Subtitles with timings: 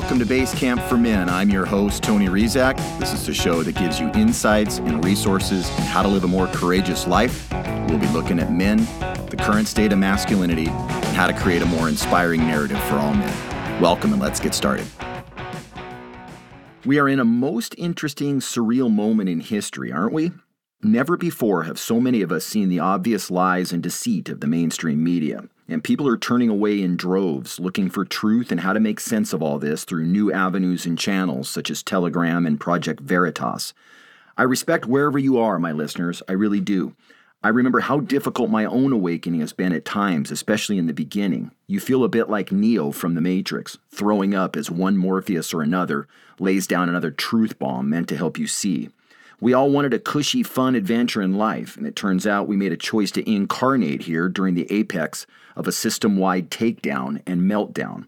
[0.00, 1.28] welcome to Base Camp for Men.
[1.28, 2.76] I'm your host, Tony Rizak.
[2.98, 6.26] This is the show that gives you insights and resources on how to live a
[6.26, 7.48] more courageous life.
[7.88, 8.78] We'll be looking at men,
[9.30, 13.14] the current state of masculinity, and how to create a more inspiring narrative for all
[13.14, 13.80] men.
[13.80, 14.84] Welcome, and let's get started.
[16.84, 20.32] We are in a most interesting, surreal moment in history, aren't we?
[20.82, 24.48] Never before have so many of us seen the obvious lies and deceit of the
[24.48, 28.80] mainstream media, and people are turning away in droves looking for truth and how to
[28.80, 33.00] make sense of all this through new avenues and channels such as Telegram and Project
[33.00, 33.74] Veritas.
[34.36, 36.94] I respect wherever you are, my listeners, I really do.
[37.44, 41.50] I remember how difficult my own awakening has been at times, especially in the beginning.
[41.66, 45.60] You feel a bit like Neo from The Matrix, throwing up as one Morpheus or
[45.60, 48.88] another lays down another truth bomb meant to help you see.
[49.40, 52.72] We all wanted a cushy, fun adventure in life, and it turns out we made
[52.72, 58.06] a choice to incarnate here during the apex of a system wide takedown and meltdown.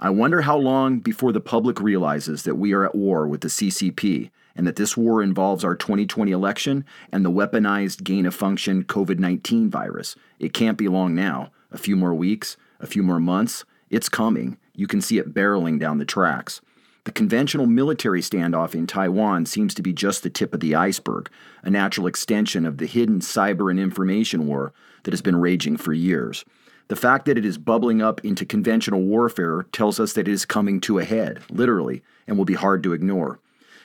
[0.00, 3.48] I wonder how long before the public realizes that we are at war with the
[3.48, 8.84] CCP and that this war involves our 2020 election and the weaponized gain of function
[8.84, 10.16] COVID 19 virus.
[10.38, 11.52] It can't be long now.
[11.70, 13.64] A few more weeks, a few more months.
[13.90, 14.58] It's coming.
[14.74, 16.60] You can see it barreling down the tracks.
[17.04, 21.28] The conventional military standoff in Taiwan seems to be just the tip of the iceberg,
[21.64, 24.72] a natural extension of the hidden cyber and information war
[25.02, 26.44] that has been raging for years.
[26.86, 30.44] The fact that it is bubbling up into conventional warfare tells us that it is
[30.44, 33.40] coming to a head, literally, and will be hard to ignore.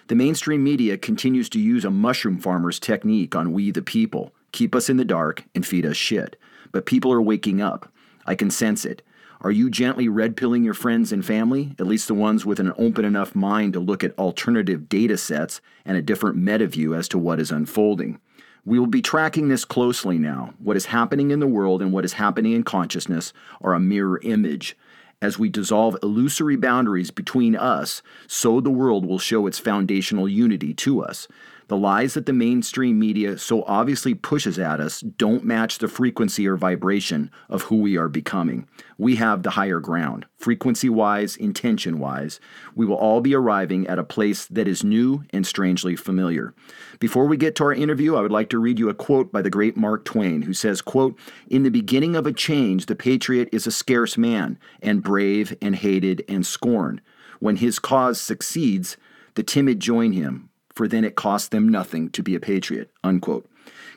[0.08, 4.74] The mainstream media continues to use a mushroom farmer's technique on we the people keep
[4.74, 6.36] us in the dark and feed us shit.
[6.72, 7.92] But people are waking up.
[8.26, 9.02] I can sense it.
[9.48, 12.74] Are you gently red pilling your friends and family, at least the ones with an
[12.78, 17.08] open enough mind to look at alternative data sets and a different meta view as
[17.08, 18.20] to what is unfolding?
[18.66, 20.54] We will be tracking this closely now.
[20.60, 23.32] What is happening in the world and what is happening in consciousness
[23.62, 24.76] are a mirror image.
[25.20, 30.76] As we dissolve illusory boundaries between us, so the world will show its foundational unity
[30.76, 31.28] to us.
[31.70, 36.48] The lies that the mainstream media so obviously pushes at us don't match the frequency
[36.48, 38.68] or vibration of who we are becoming.
[38.98, 42.40] We have the higher ground, frequency wise, intention wise.
[42.74, 46.54] We will all be arriving at a place that is new and strangely familiar.
[47.00, 49.42] Before we get to our interview, I would like to read you a quote by
[49.42, 53.50] the great Mark Twain, who says, quote, In the beginning of a change, the patriot
[53.52, 57.00] is a scarce man, and brave and hated and scorned.
[57.40, 58.98] When his cause succeeds,
[59.36, 62.92] the timid join him for then it costs them nothing to be a patriot.
[63.04, 63.50] Unquote.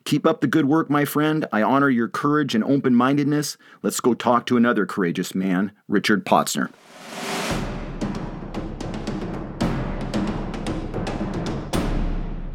[0.05, 1.47] Keep up the good work, my friend.
[1.53, 3.59] I honor your courage and open mindedness.
[3.83, 6.71] Let's go talk to another courageous man, Richard Potsner.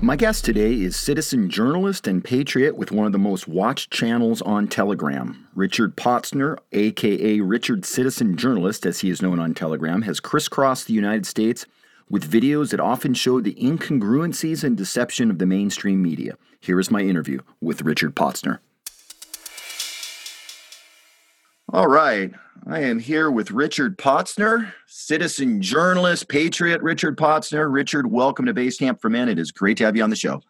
[0.06, 4.40] My guest today is citizen journalist and patriot with one of the most watched channels
[4.44, 5.48] on Telegram.
[5.56, 10.94] Richard Potzner, aka Richard Citizen Journalist, as he is known on Telegram, has crisscrossed the
[10.94, 11.66] United States
[12.08, 16.38] with videos that often show the incongruencies and deception of the mainstream media.
[16.60, 18.60] Here is my interview with Richard Potsner.
[21.76, 22.32] All right.
[22.68, 27.70] I am here with Richard Potsner, citizen journalist, patriot Richard Potsner.
[27.70, 29.28] Richard, welcome to Base Camp for Men.
[29.28, 30.42] It is great to have you on the show.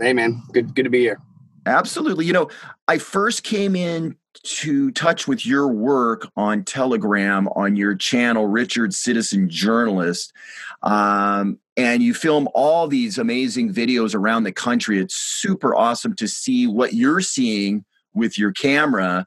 [0.00, 0.40] Hey, man.
[0.52, 1.20] Good, good to be here.
[1.66, 2.26] Absolutely.
[2.26, 2.48] You know,
[2.86, 4.14] I first came in
[4.44, 10.32] to touch with your work on Telegram on your channel, Richard Citizen Journalist.
[10.84, 15.00] Um, and you film all these amazing videos around the country.
[15.00, 19.26] It's super awesome to see what you're seeing with your camera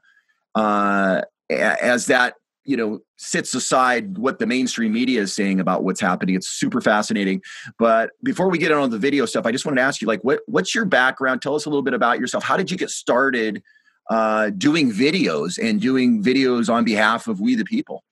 [0.54, 6.00] uh, as that you know sits aside what the mainstream media is saying about what's
[6.00, 7.40] happening it's super fascinating
[7.78, 10.22] but before we get on the video stuff i just wanted to ask you like
[10.22, 12.90] what what's your background tell us a little bit about yourself how did you get
[12.90, 13.62] started
[14.08, 18.04] uh, doing videos and doing videos on behalf of we the people?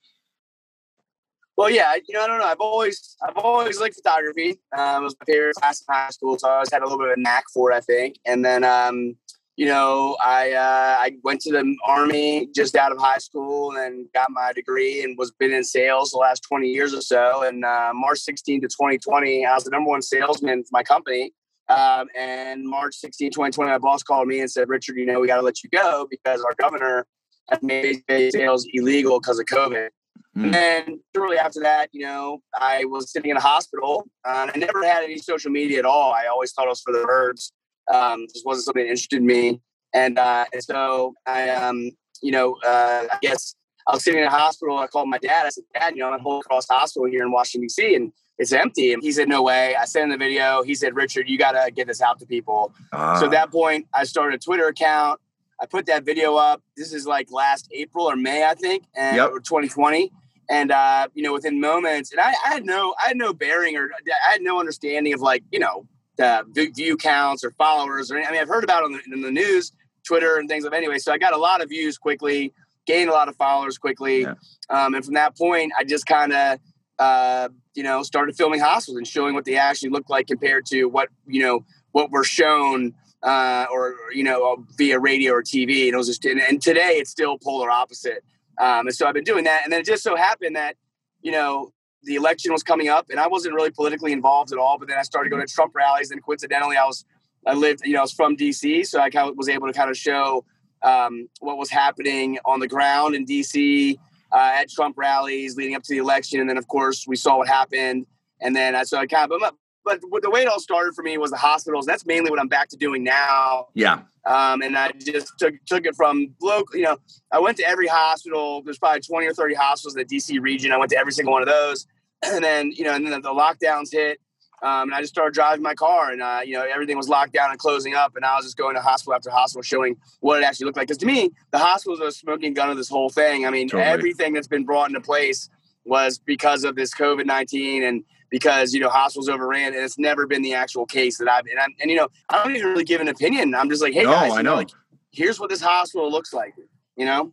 [1.56, 2.44] Well, yeah, you know, I don't know.
[2.44, 4.60] I've always, I've always liked photography.
[4.76, 6.98] Um, it was my favorite class in high school, so I always had a little
[6.98, 8.16] bit of a knack for it, I think.
[8.26, 9.16] And then, um,
[9.56, 14.06] you know, I uh, I went to the army just out of high school and
[14.12, 17.42] got my degree and was been in sales the last 20 years or so.
[17.42, 21.32] And uh, March 16 to 2020, I was the number one salesman for my company.
[21.68, 25.26] Um, and March 16, 2020, my boss called me and said, Richard, you know, we
[25.26, 27.06] got to let you go because our governor
[27.48, 28.02] has made
[28.32, 29.88] sales illegal because of COVID.
[30.36, 30.44] Mm.
[30.44, 34.06] And then shortly after that, you know, I was sitting in a hospital.
[34.24, 36.12] Um, I never had any social media at all.
[36.12, 37.52] I always thought it was for the birds.
[37.92, 39.60] Um, just wasn't something that interested me.
[39.94, 41.90] And, uh, and so I, um,
[42.22, 43.54] you know, uh, I guess
[43.86, 44.78] I was sitting in a hospital.
[44.78, 45.46] I called my dad.
[45.46, 47.94] I said, Dad, you know, I'm at Holy Cross Hospital here in Washington, D.C.
[47.94, 48.92] And it's empty.
[48.92, 49.76] And he said, no way.
[49.76, 50.62] I sent him the video.
[50.62, 52.74] He said, Richard, you got to get this out to people.
[52.92, 55.20] Uh, so at that point, I started a Twitter account.
[55.60, 56.62] I put that video up.
[56.76, 59.30] This is like last April or May, I think, and yep.
[59.30, 60.10] 2020.
[60.50, 63.76] and uh, you know, within moments, and I, I, had no, I had no bearing
[63.76, 65.86] or I had no understanding of like, you know,
[66.20, 69.22] uh, view counts or followers or I mean, I've heard about it in the, in
[69.22, 69.72] the news,
[70.06, 70.98] Twitter and things of anyway.
[70.98, 72.52] So I got a lot of views quickly,
[72.86, 74.34] gained a lot of followers quickly, yeah.
[74.70, 76.58] um, and from that point, I just kind of,
[76.98, 80.86] uh, you know, started filming hospitals and showing what they actually look like compared to
[80.86, 85.86] what you know what we're shown uh, or you know via radio or TV.
[85.86, 88.22] And it was just, and, and today it's still polar opposite.
[88.58, 89.62] Um, and so I've been doing that.
[89.64, 90.76] And then it just so happened that,
[91.20, 91.72] you know,
[92.02, 94.78] the election was coming up and I wasn't really politically involved at all.
[94.78, 96.10] But then I started going to Trump rallies.
[96.10, 97.04] And coincidentally, I was,
[97.46, 98.86] I lived, you know, I was from DC.
[98.86, 100.44] So I kind of was able to kind of show
[100.82, 103.96] um, what was happening on the ground in DC
[104.32, 106.40] uh, at Trump rallies leading up to the election.
[106.40, 108.06] And then, of course, we saw what happened.
[108.40, 109.40] And then I so I kind of,
[109.86, 111.86] but the way it all started for me was the hospitals.
[111.86, 113.68] That's mainly what I'm back to doing now.
[113.74, 114.02] Yeah.
[114.26, 116.76] Um, and I just took took it from local.
[116.76, 116.98] You know,
[117.30, 118.62] I went to every hospital.
[118.62, 120.72] There's probably 20 or 30 hospitals in the DC region.
[120.72, 121.86] I went to every single one of those.
[122.24, 124.18] And then you know, and then the lockdowns hit.
[124.62, 127.34] Um, and I just started driving my car, and uh, you know everything was locked
[127.34, 130.40] down and closing up, and I was just going to hospital after hospital, showing what
[130.40, 130.88] it actually looked like.
[130.88, 133.44] Because to me, the hospitals are a smoking gun of this whole thing.
[133.44, 133.84] I mean, totally.
[133.84, 135.50] everything that's been brought into place
[135.84, 138.02] was because of this COVID nineteen, and
[138.38, 141.58] because you know hospitals overran, and it's never been the actual case that I've and,
[141.58, 143.54] I'm, and you know I don't even really give an opinion.
[143.54, 144.56] I'm just like, hey no, guys, I know.
[144.56, 144.68] Like,
[145.10, 146.52] here's what this hospital looks like,
[146.96, 147.32] you know.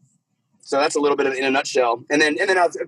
[0.61, 2.05] So that's a little bit of in a nutshell.
[2.09, 2.87] And then and then I was, of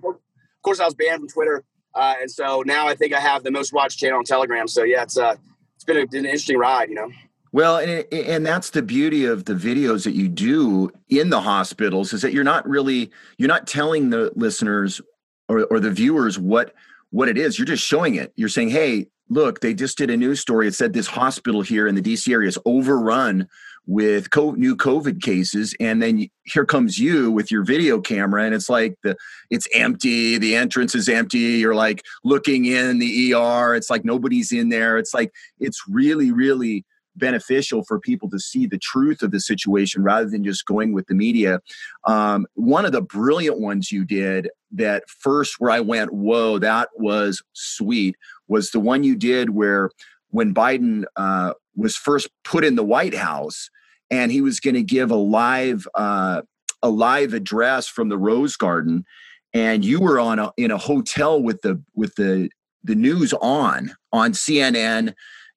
[0.62, 1.62] course I was banned from Twitter,
[1.94, 4.66] uh, and so now I think I have the most watched channel on Telegram.
[4.66, 5.34] So yeah, it's uh
[5.74, 7.10] it's been a, an interesting ride, you know.
[7.52, 12.14] Well, and, and that's the beauty of the videos that you do in the hospitals
[12.14, 15.02] is that you're not really you're not telling the listeners
[15.48, 16.72] or, or the viewers what
[17.10, 17.58] what it is.
[17.58, 18.32] You're just showing it.
[18.36, 20.68] You're saying, hey, look, they just did a news story.
[20.68, 23.48] It said this hospital here in the DC area is overrun
[23.86, 28.68] with new COVID cases, and then here comes you with your video camera, and it's
[28.68, 29.16] like the
[29.48, 31.38] it's empty, the entrance is empty.
[31.38, 33.76] You're like looking in the ER.
[33.76, 34.98] It's like nobody's in there.
[34.98, 36.84] It's like it's really, really
[37.16, 41.06] beneficial for people to see the truth of the situation rather than just going with
[41.06, 41.60] the media.
[42.06, 46.88] Um, one of the brilliant ones you did that first where I went, whoa, that
[46.96, 48.16] was sweet,
[48.48, 49.90] was the one you did where
[50.30, 53.70] when Biden uh, was first put in the White House
[54.10, 56.42] and he was going to give a live uh,
[56.82, 59.04] a live address from the Rose Garden,
[59.52, 62.48] and you were on a, in a hotel with the with the
[62.84, 65.14] the news on on CNN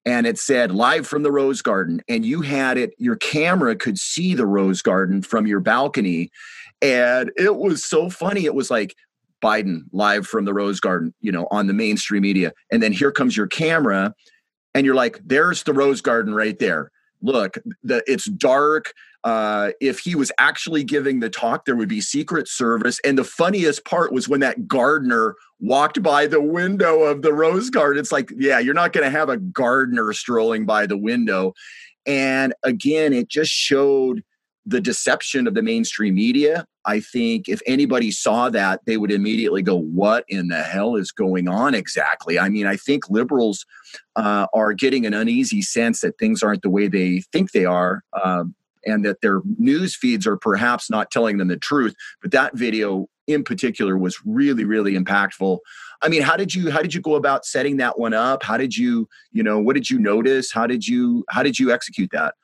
[0.09, 3.99] and it said live from the rose garden and you had it your camera could
[3.99, 6.31] see the rose garden from your balcony.
[6.81, 8.95] And it was so funny it was like
[9.39, 12.53] biden live from the rose garden you know on the mainstream media.
[12.71, 14.15] And then here comes your camera
[14.73, 16.89] and you're like there's the rose garden right there
[17.21, 18.93] look the it's dark
[19.23, 22.99] uh, if he was actually giving the talk, there would be Secret Service.
[23.03, 27.69] And the funniest part was when that gardener walked by the window of the rose
[27.69, 27.99] garden.
[27.99, 31.53] It's like, yeah, you're not going to have a gardener strolling by the window.
[32.05, 34.23] And again, it just showed
[34.65, 36.65] the deception of the mainstream media.
[36.89, 41.11] I think if anybody saw that, they would immediately go, What in the hell is
[41.11, 42.39] going on exactly?
[42.39, 43.63] I mean, I think liberals
[44.15, 48.03] uh, are getting an uneasy sense that things aren't the way they think they are.
[48.23, 48.55] Um,
[48.85, 51.93] and that their news feeds are perhaps not telling them the truth.
[52.21, 55.59] But that video in particular was really, really impactful.
[56.01, 58.41] I mean, how did you how did you go about setting that one up?
[58.41, 60.51] How did you, you know, what did you notice?
[60.51, 62.35] How did you how did you execute that?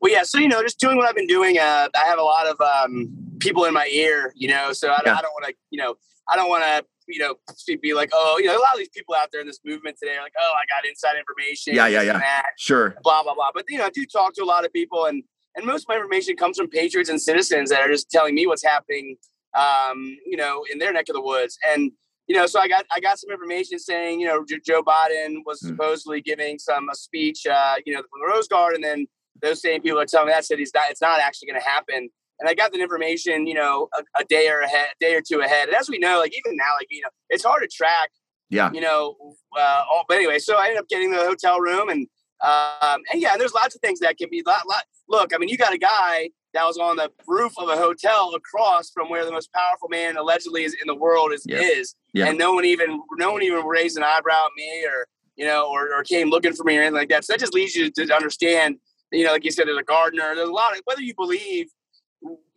[0.00, 0.22] Well, yeah.
[0.22, 1.58] So you know, just doing what I've been doing.
[1.58, 4.72] Uh, I have a lot of um, people in my ear, you know.
[4.72, 5.16] So I, yeah.
[5.16, 5.96] I don't want to, you know,
[6.28, 7.34] I don't want to you know,
[7.80, 9.96] be like, oh, you know, a lot of these people out there in this movement
[10.00, 11.74] today are like, oh, I got inside information.
[11.74, 12.18] Yeah, yeah, yeah.
[12.18, 12.96] That, sure.
[13.02, 13.50] Blah blah blah.
[13.54, 15.22] But you know, I do talk to a lot of people, and
[15.56, 18.46] and most of my information comes from patriots and citizens that are just telling me
[18.46, 19.16] what's happening,
[19.56, 21.58] um, you know, in their neck of the woods.
[21.66, 21.90] And
[22.26, 25.62] you know, so I got I got some information saying, you know, Joe Biden was
[25.62, 25.68] mm.
[25.68, 29.06] supposedly giving some a speech, uh, you know, from the Rose Garden, and then
[29.42, 31.68] those same people are telling me that said he's not, it's not actually going to
[31.68, 32.08] happen
[32.40, 35.20] and I got the information, you know, a, a, day or ahead, a day or
[35.20, 35.68] two ahead.
[35.68, 38.10] And as we know, like even now, like you know, it's hard to track.
[38.50, 38.70] Yeah.
[38.72, 39.16] You know,
[39.58, 42.06] uh, all, but anyway, so I ended up getting the hotel room, and
[42.42, 44.42] um, and yeah, there's lots of things that can be.
[44.46, 47.68] Lot, lot, look, I mean, you got a guy that was on the roof of
[47.68, 51.44] a hotel across from where the most powerful man allegedly is in the world is
[51.46, 51.58] yeah.
[51.58, 52.26] is, yeah.
[52.26, 55.68] and no one even no one even raised an eyebrow at me or you know
[55.68, 57.24] or, or came looking for me or anything like that.
[57.24, 58.76] So that just leads you to understand.
[59.10, 60.34] You know, like you said, there's a gardener.
[60.34, 61.68] There's a lot of whether you believe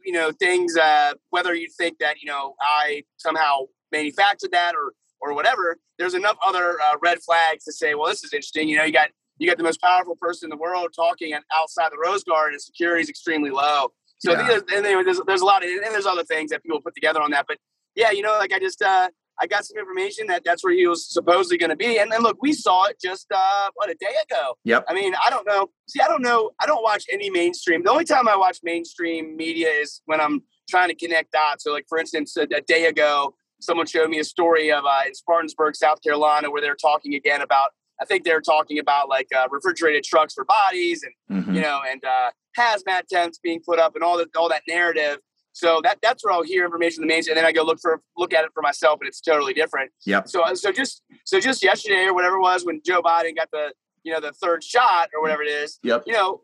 [0.03, 3.59] you know things uh, whether you think that you know i somehow
[3.91, 8.23] manufactured that or or whatever there's enough other uh, red flags to say well this
[8.23, 10.89] is interesting you know you got you got the most powerful person in the world
[10.95, 14.47] talking outside the rose garden and security is extremely low so yeah.
[14.47, 17.21] There's, and there's, there's a lot of and there's other things that people put together
[17.21, 17.57] on that but
[17.95, 19.09] yeah, you know, like I just uh,
[19.41, 22.21] I got some information that that's where he was supposedly going to be, and then
[22.21, 24.53] look, we saw it just uh, what a day ago.
[24.65, 24.85] Yep.
[24.87, 25.69] I mean, I don't know.
[25.89, 26.51] See, I don't know.
[26.59, 27.83] I don't watch any mainstream.
[27.83, 31.63] The only time I watch mainstream media is when I'm trying to connect dots.
[31.63, 35.01] So, like for instance, a, a day ago, someone showed me a story of uh,
[35.07, 37.69] in Spartanburg, South Carolina, where they're talking again about.
[37.99, 41.55] I think they're talking about like uh, refrigerated trucks for bodies, and Mhm.
[41.55, 45.17] you know, and uh, hazmat tents being put up, and all that, all that narrative.
[45.53, 47.79] So that that's where I'll hear information in the main, and then I go look
[47.81, 49.91] for look at it for myself, and it's totally different.
[50.05, 50.29] Yep.
[50.29, 53.73] So so just so just yesterday or whatever it was when Joe Biden got the
[54.03, 56.03] you know the third shot or whatever it is, Yep.
[56.07, 56.41] you know,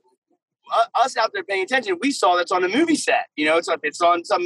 [0.75, 3.27] uh, us out there paying attention, we saw that's on a movie set.
[3.35, 4.41] You know, it's on, it's on some,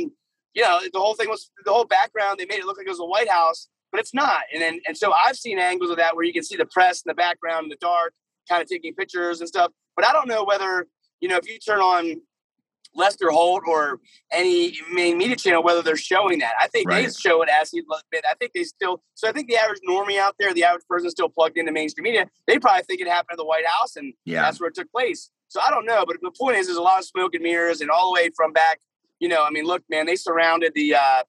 [0.54, 2.40] you know, the whole thing was the whole background.
[2.40, 4.44] They made it look like it was a White House, but it's not.
[4.54, 7.02] And then and so I've seen angles of that where you can see the press
[7.06, 8.14] in the background in the dark,
[8.48, 9.72] kind of taking pictures and stuff.
[9.96, 10.88] But I don't know whether
[11.20, 12.22] you know if you turn on
[12.94, 14.00] Lester Holt or
[14.32, 16.54] any main media channel whether they're showing that.
[16.60, 17.82] I think they show it as he
[18.12, 18.24] bit.
[18.30, 19.02] I think they still.
[19.14, 22.04] So I think the average normie out there, the average person still plugged into mainstream
[22.04, 24.42] media, they probably think it happened at the White House and Yeah.
[24.44, 25.32] that's where it took place.
[25.48, 27.82] So I don't know, but the point is, there's a lot of smoke and mirrors,
[27.82, 28.80] and all the way from back,
[29.20, 30.96] you know, I mean, look, man, they surrounded the.
[30.96, 31.24] uh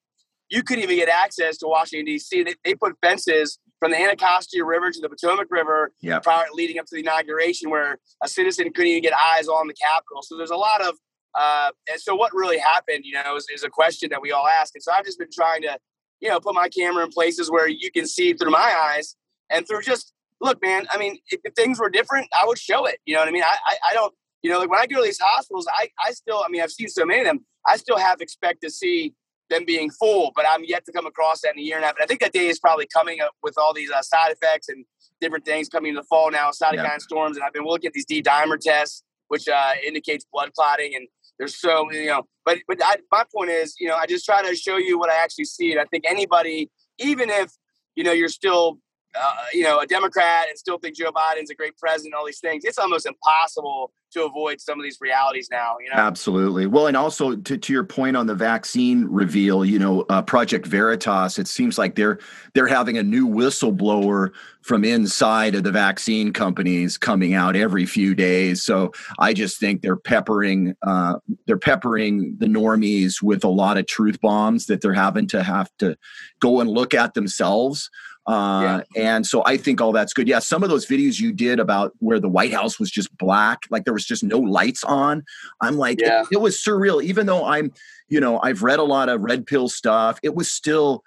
[0.49, 2.43] You couldn't even get access to Washington D.C.
[2.43, 6.23] They, they put fences from the Anacostia River to the Potomac River, Yep.
[6.23, 9.73] prior leading up to the inauguration, where a citizen couldn't even get eyes on the
[9.73, 10.21] Capitol.
[10.21, 10.95] So there's a lot of.
[11.35, 14.47] Uh, and so what really happened, you know, is, is a question that we all
[14.47, 14.75] ask.
[14.75, 15.77] And so I've just been trying to,
[16.19, 19.15] you know, put my camera in places where you can see through my eyes
[19.49, 20.85] and through just look, man.
[20.91, 22.99] I mean, if, if things were different, I would show it.
[23.05, 23.43] You know what I mean?
[23.43, 26.11] I, I, I don't, you know, like when I go to these hospitals, I, I
[26.11, 27.45] still, I mean, I've seen so many of them.
[27.65, 29.13] I still have expect to see
[29.49, 31.87] them being full, but I'm yet to come across that in a year and a
[31.87, 31.95] half.
[31.95, 34.67] And I think that day is probably coming up with all these uh, side effects
[34.69, 34.85] and
[35.21, 36.97] different things coming in the fall now, cytokine Yeah.
[36.97, 37.37] storms.
[37.37, 40.95] And I've been looking at these D dimer tests, which uh, indicates blood clotting.
[40.95, 41.07] And
[41.39, 44.25] there's so, you um, know, but, but I, my point is, you know, I just
[44.25, 45.71] try to show you what I actually see.
[45.71, 47.51] And I think anybody, even if,
[47.95, 48.77] you know, you're still,
[49.15, 52.39] uh, you know, a Democrat and still think Joe Biden's a great president, all these
[52.39, 55.99] things, it's almost impossible to avoid some of these realities now, you know?
[55.99, 56.67] Absolutely.
[56.67, 60.65] Well, and also to, to your point on the vaccine reveal, you know, uh, Project
[60.65, 62.19] Veritas, it seems like they're
[62.53, 68.15] they're having a new whistleblower from inside of the vaccine companies coming out every few
[68.15, 68.63] days.
[68.63, 71.15] So I just think they're peppering uh,
[71.47, 75.69] they're peppering the normies with a lot of truth bombs that they're having to have
[75.79, 75.97] to
[76.39, 77.89] go and look at themselves.
[78.25, 80.27] Uh, And so I think all that's good.
[80.27, 83.59] Yeah, some of those videos you did about where the White House was just black,
[83.69, 85.23] like there was just no lights on.
[85.61, 87.03] I'm like, it- it, was surreal.
[87.03, 87.73] Even though I'm,
[88.07, 91.03] you know, I've read a lot of red pill stuff, it was still.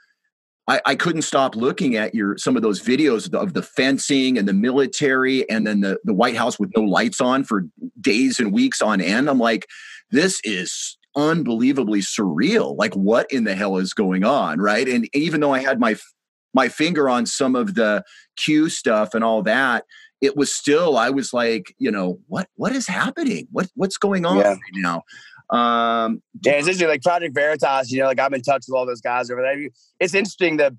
[0.68, 3.62] I, I couldn't stop looking at your some of those videos of the, of the
[3.62, 7.66] fencing and the military, and then the the White House with no lights on for
[8.00, 9.30] days and weeks on end.
[9.30, 9.68] I'm like,
[10.10, 12.76] this is unbelievably surreal.
[12.76, 14.88] Like, what in the hell is going on, right?
[14.88, 15.94] And even though I had my
[16.56, 18.02] my finger on some of the
[18.36, 19.84] Q stuff and all that,
[20.22, 23.46] it was still I was like, you know, what what is happening?
[23.52, 24.48] What what's going on Yeah.
[24.54, 24.58] right
[24.88, 25.02] now?
[25.50, 26.88] Um, Yeah, it's interesting.
[26.88, 29.68] Like Project Veritas, you know, like I'm in touch with all those guys over there.
[30.00, 30.76] It's interesting the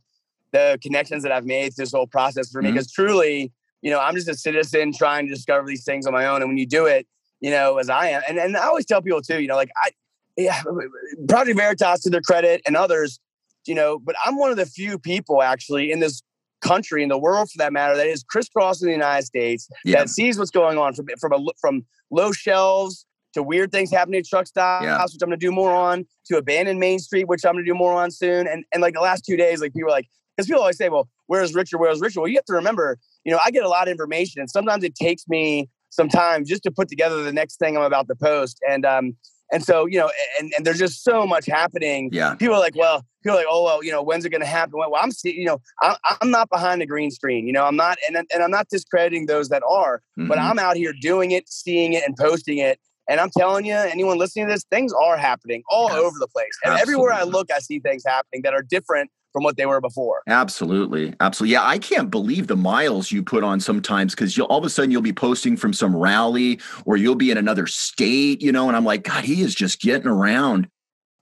[0.51, 3.99] the connections that I've made through this whole process for me because truly, you know,
[3.99, 6.41] I'm just a citizen trying to discover these things on my own.
[6.41, 7.05] And when you do it,
[7.41, 9.69] you know, as I am, and, and I always tell people too, you know, like
[9.85, 9.91] I,
[10.37, 10.61] yeah,
[11.27, 13.19] Project Veritas to their credit and others,
[13.67, 16.21] you know, but I'm one of the few people actually in this
[16.61, 20.09] country, in the world for that matter, that is crisscrossing the United States yeah, that
[20.09, 24.25] sees what's going on from from a, from low shelves to weird things happening at
[24.25, 25.01] truck stops, Yeah.
[25.03, 27.69] which I'm going to do more on, to abandoned Main Street, which I'm going to
[27.71, 28.47] do more on soon.
[28.47, 30.89] And and like the last two days, like people are like, because people always say,
[30.89, 31.77] well, where's Richard?
[31.79, 32.21] Where's Richard?
[32.21, 34.83] Well, you have to remember, you know, I get a lot of information, and sometimes
[34.83, 38.15] it takes me some time just to put together the next thing I'm about to
[38.15, 38.59] post.
[38.67, 39.15] And um
[39.51, 42.75] and so you know, and and there's just so much happening yeah, people are like,
[42.75, 44.73] well, people are like, oh, well, you know, when's it going to happen?
[44.77, 47.75] Well, I'm, see, you know, I'm, I'm not behind the green screen, you know, I'm
[47.75, 50.41] not, and, and I'm not discrediting those that are, but mhm.
[50.41, 52.79] I'm out here doing it, seeing it, and posting it.
[53.09, 55.99] And I'm telling you, anyone listening to this, things are happening all Yeah.
[55.99, 56.51] over the place.
[56.65, 59.81] And everywhere I look, I see things happening that are different from what they were
[59.81, 60.21] before.
[60.27, 61.53] Absolutely, absolutely.
[61.53, 64.69] Yeah, I can't believe the miles you put on sometimes because you'll all of a
[64.69, 68.67] sudden you'll be posting from some rally or you'll be in another state, you know,
[68.67, 70.67] and I'm like, God, he is just getting around.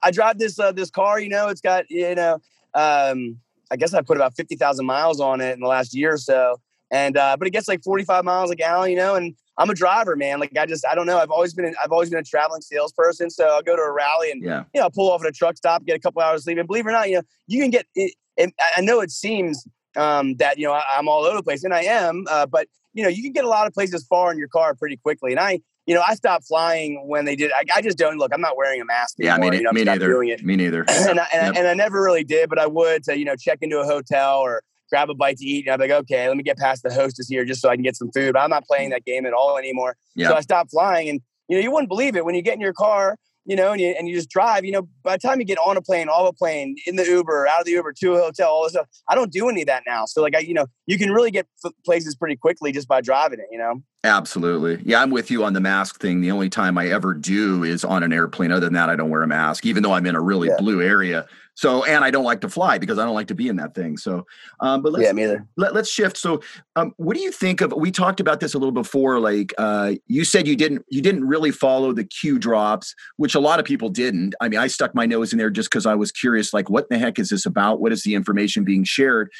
[0.01, 2.39] I drive this uh, this car, you know, it's got, you know,
[2.73, 3.37] um,
[3.71, 6.61] I guess I put about 50,000 miles on it in the last year or so.
[6.91, 9.73] And, uh, but it gets like 45 miles a gallon, you know, and I'm a
[9.73, 10.39] driver, man.
[10.39, 11.17] Like I just, I don't know.
[11.17, 13.29] I've always been, I've always been a traveling salesperson.
[13.29, 15.57] So I'll go to a rally and, Yeah, you know, pull off at a truck
[15.57, 16.57] stop, get a couple hours sleep.
[16.57, 18.13] And believe it or not, you know, you can get it.
[18.37, 21.63] And I know it seems um, that, you know, I, I'm all over the place
[21.63, 24.31] and I am, uh, but you know, you can get a lot of places far
[24.31, 25.31] in your car pretty quickly.
[25.31, 27.51] And I, you know, I stopped flying when they did.
[27.51, 28.31] I, I just don't look.
[28.33, 29.15] I'm not wearing a mask.
[29.19, 30.07] Yeah, anymore, me, you know, me neither.
[30.07, 30.43] Doing it.
[30.43, 30.85] Me neither.
[30.89, 31.55] and, I, and, yep.
[31.55, 33.85] I, and I never really did, but I would to you know check into a
[33.85, 35.65] hotel or grab a bite to eat.
[35.65, 37.83] And I'm like, okay, let me get past the hostess here just so I can
[37.83, 38.33] get some food.
[38.33, 39.95] But I'm not playing that game at all anymore.
[40.15, 40.29] Yep.
[40.29, 42.61] So I stopped flying, and you know, you wouldn't believe it when you get in
[42.61, 45.39] your car you know, and you, and you just drive, you know, by the time
[45.39, 47.93] you get on a plane, off a plane, in the Uber, out of the Uber
[47.93, 50.05] to a hotel, all this stuff, I don't do any of that now.
[50.05, 51.47] So like, I, you know, you can really get
[51.85, 53.83] places pretty quickly just by driving it, you know?
[54.03, 54.81] Absolutely.
[54.83, 56.21] Yeah, I'm with you on the mask thing.
[56.21, 58.51] The only time I ever do is on an airplane.
[58.51, 60.57] Other than that, I don't wear a mask, even though I'm in a really yeah.
[60.57, 61.27] blue area.
[61.55, 63.73] So, and I don't like to fly because I don't like to be in that
[63.73, 63.97] thing.
[63.97, 64.25] So,
[64.59, 65.47] um, but let's, yeah, me either.
[65.55, 66.17] Let, us shift.
[66.17, 66.41] So,
[66.75, 67.73] um, what do you think of?
[67.73, 69.19] We talked about this a little before.
[69.19, 73.39] Like, uh, you said you didn't you didn't really follow the Q drops, which a
[73.39, 74.35] lot of people didn't.
[74.41, 76.53] I mean, I stuck my nose in there just because I was curious.
[76.53, 77.79] Like, what the heck is this about?
[77.79, 79.31] What is the information being shared?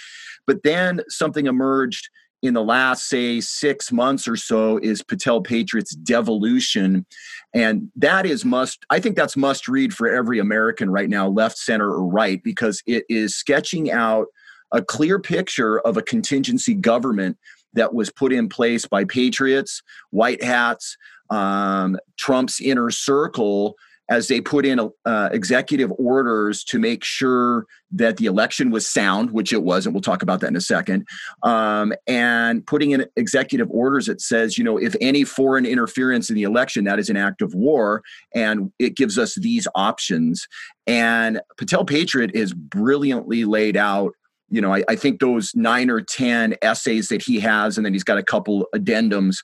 [0.48, 2.10] But then something emerged
[2.46, 7.06] in the last, say, six months or so is Patel Patriot's Devolution.
[7.54, 11.58] And that is must, I think that's must read for every American right now, left,
[11.58, 14.28] center, or right, because it is sketching out
[14.72, 17.38] a clear picture of a contingency government
[17.74, 20.98] that was put in place by patriots, white hats,
[21.30, 23.76] um, Trump's inner circle
[24.10, 29.32] as they put in uh, executive orders to make sure that the election was sound,
[29.32, 31.08] which it was, and we'll talk about that in a second,
[31.44, 36.36] um, and putting in executive orders that says, you know, if any foreign interference in
[36.36, 38.02] the election, that is an act of war,
[38.34, 40.48] and it gives us these options.
[40.86, 44.14] And Patel Patriot is brilliantly laid out
[44.50, 47.94] you know, I, I, think those nine or 10 essays that he has, and then
[47.94, 49.38] he's got a couple addendums,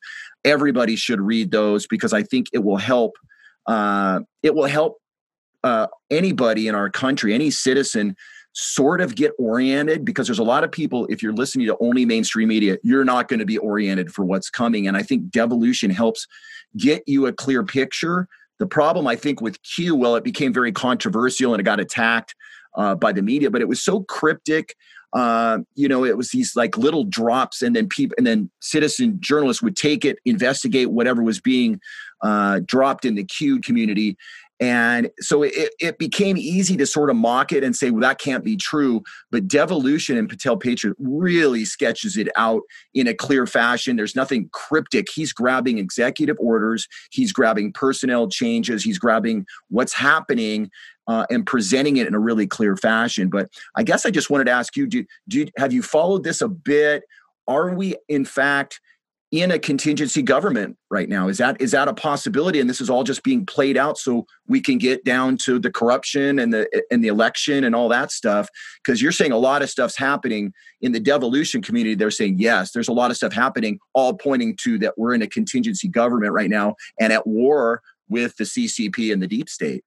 [0.45, 3.15] everybody should read those because I think it will help
[3.67, 4.97] uh, it will help
[5.63, 8.15] uh, anybody in our country, any citizen,
[8.53, 12.05] sort of get oriented because there's a lot of people if you're listening to only
[12.05, 15.89] mainstream media you're not going to be oriented for what's coming and i think devolution
[15.89, 16.27] helps
[16.77, 18.27] get you a clear picture.
[18.59, 22.35] The problem i think with q well it became very controversial and it got attacked
[22.75, 24.75] uh, by the media but it was so cryptic
[25.13, 29.17] uh, you know, it was these like little drops, and then people, and then citizen
[29.19, 31.79] journalists would take it, investigate whatever was being
[32.21, 34.17] uh, dropped in the Q community,
[34.61, 38.19] and so it, it became easy to sort of mock it and say, well, that
[38.19, 39.01] can't be true.
[39.31, 42.61] But Devolution and Patel Patriot really sketches it out
[42.93, 43.95] in a clear fashion.
[43.95, 45.07] There's nothing cryptic.
[45.11, 50.69] He's grabbing executive orders, he's grabbing personnel changes, he's grabbing what's happening
[51.11, 53.29] uh, and presenting it in a really clear fashion.
[53.29, 56.41] But I guess I just wanted to ask you: do, do have you followed this
[56.41, 57.03] a bit?
[57.47, 58.79] Are we in fact
[59.31, 61.27] in a contingency government right now?
[61.27, 62.61] Is that is that a possibility?
[62.61, 65.69] And this is all just being played out so we can get down to the
[65.69, 68.47] corruption and the and the election and all that stuff.
[68.81, 71.95] Because you're saying a lot of stuff's happening in the devolution community.
[71.95, 75.21] They're saying yes, there's a lot of stuff happening, all pointing to that we're in
[75.21, 79.83] a contingency government right now and at war with the CCP and the deep state.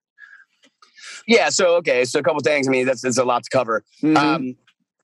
[1.26, 1.48] Yeah.
[1.48, 2.04] So okay.
[2.04, 2.68] So a couple things.
[2.68, 3.84] I mean, that's, that's a lot to cover.
[4.02, 4.16] Mm-hmm.
[4.16, 4.56] Um,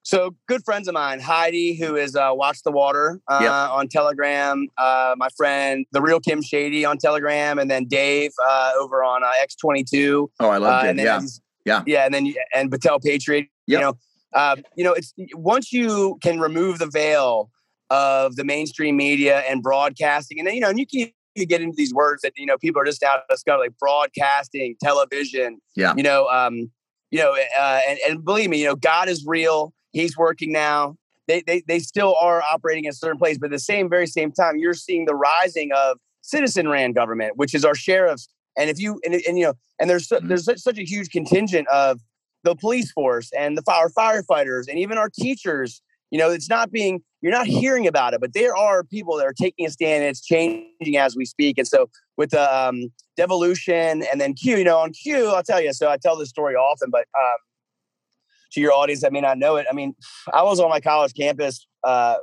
[0.03, 3.53] so good friends of mine, Heidi, who is uh, Watch the Water uh, yep.
[3.53, 8.73] on Telegram, uh, my friend, the real Kim Shady on Telegram, and then Dave uh,
[8.81, 10.29] over on uh, X22.
[10.41, 11.05] Oh, I love uh, Dave.
[11.05, 11.21] yeah,
[11.65, 13.49] yeah, yeah, and then and Patel Patriot.
[13.67, 13.79] Yep.
[13.79, 13.97] You know,
[14.35, 17.51] um, you know, it's once you can remove the veil
[17.91, 21.61] of the mainstream media and broadcasting, and then you know, and you can you get
[21.61, 25.59] into these words that you know people are just out of discover like broadcasting, television.
[25.77, 25.95] Yeah.
[25.97, 26.71] You know, um,
[27.11, 29.73] you know, uh, and and believe me, you know, God is real.
[29.93, 30.97] He's working now.
[31.27, 34.07] They they they still are operating in a certain place, but at the same very
[34.07, 38.29] same time, you're seeing the rising of citizen ran government, which is our sheriffs.
[38.57, 40.29] And if you and, and you know, and there's mm-hmm.
[40.29, 42.01] there's such, such a huge contingent of
[42.43, 46.71] the police force and the fire firefighters and even our teachers you know, it's not
[46.71, 50.03] being, you're not hearing about it, but there are people that are taking a stand
[50.03, 51.59] and it's changing as we speak.
[51.59, 55.61] And so with the um, devolution and then Q, you know, on Q, I'll tell
[55.61, 57.37] you, so I tell this story often, but um,
[58.53, 59.95] to your audience that may not know it, I mean,
[60.33, 62.17] I was on my college campus uh,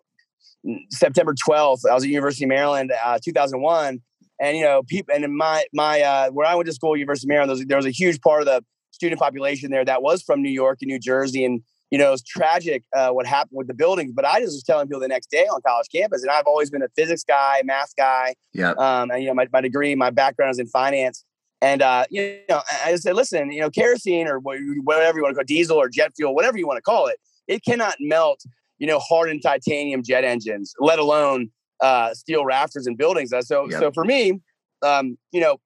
[0.92, 1.90] September 12th.
[1.90, 4.02] I was at University of Maryland, uh, 2001.
[4.40, 7.28] And, you know, people, and in my, my, uh, where I went to school, University
[7.28, 10.02] of Maryland, there was, there was a huge part of the student population there that
[10.02, 11.46] was from New York and New Jersey.
[11.46, 14.12] And, you know, it's tragic uh, what happened with the buildings.
[14.14, 16.70] But I just was telling people the next day on college campus, and I've always
[16.70, 18.36] been a physics guy, math guy.
[18.54, 18.72] Yeah.
[18.72, 21.24] Um, and you know, my, my degree, my background is in finance.
[21.62, 25.32] And uh, you know, I just said, listen, you know, kerosene or whatever you want
[25.32, 27.96] to call it, diesel or jet fuel, whatever you want to call it, it cannot
[28.00, 28.44] melt,
[28.78, 31.50] you know, hardened titanium jet engines, let alone
[31.82, 33.34] uh, steel rafters and buildings.
[33.42, 33.80] So, yep.
[33.80, 34.40] so for me,
[34.84, 35.60] um, you know,